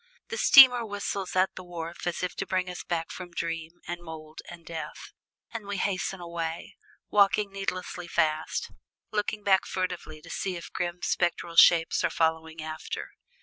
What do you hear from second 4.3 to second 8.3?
and death, and we hasten away, walking needlessly